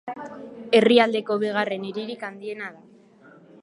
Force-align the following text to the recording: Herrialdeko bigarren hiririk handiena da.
Herrialdeko 0.79 1.37
bigarren 1.45 1.87
hiririk 1.91 2.29
handiena 2.31 2.75
da. 2.77 3.35